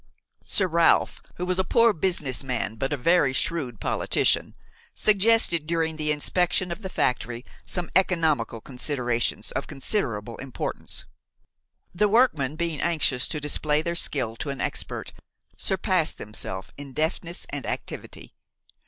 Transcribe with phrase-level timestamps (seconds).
[0.45, 4.55] Sir Ralph, who was a poor business man but a very shrewd politician,
[4.95, 11.05] suggested during the inspection of the factory some economical considerations of considerable importance.
[11.93, 15.13] The workmen, being anxious to display their skill to an expert,
[15.55, 18.33] surpassed themselves in deftness and activity.